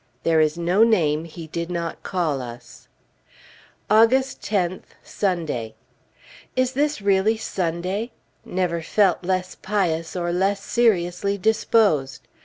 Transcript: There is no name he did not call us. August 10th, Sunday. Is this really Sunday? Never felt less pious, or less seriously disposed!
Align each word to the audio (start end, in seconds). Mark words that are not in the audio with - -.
There 0.23 0.41
is 0.41 0.57
no 0.57 0.83
name 0.83 1.25
he 1.25 1.45
did 1.45 1.69
not 1.69 2.01
call 2.01 2.41
us. 2.41 2.87
August 3.87 4.41
10th, 4.41 4.81
Sunday. 5.03 5.75
Is 6.55 6.71
this 6.71 7.03
really 7.03 7.37
Sunday? 7.37 8.09
Never 8.43 8.81
felt 8.81 9.23
less 9.23 9.53
pious, 9.53 10.15
or 10.15 10.31
less 10.33 10.59
seriously 10.65 11.37
disposed! 11.37 12.27